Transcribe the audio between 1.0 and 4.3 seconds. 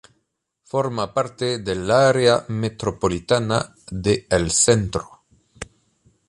parte del Área metropolitana de